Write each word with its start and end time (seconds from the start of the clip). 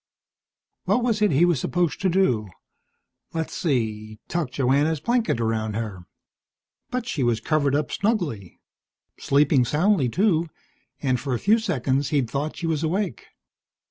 What 0.85 1.03
was 1.03 1.21
it 1.21 1.29
he 1.29 1.45
was 1.45 1.59
supposed 1.59 2.01
to 2.01 2.09
do? 2.09 2.47
Let's 3.33 3.53
see 3.55 4.17
Tuck 4.27 4.49
Joanna's 4.49 4.99
blanket 4.99 5.39
around 5.39 5.75
her. 5.75 6.07
But 6.89 7.05
she 7.05 7.21
was 7.21 7.39
covered 7.39 7.75
up 7.75 7.91
snugly. 7.91 8.59
Sleeping 9.19 9.63
soundly, 9.63 10.09
too, 10.09 10.49
and 11.03 11.19
for 11.19 11.35
a 11.35 11.39
few 11.39 11.59
seconds 11.59 12.09
he'd 12.09 12.31
thought 12.31 12.57
she 12.57 12.65
was 12.65 12.81
awake. 12.81 13.27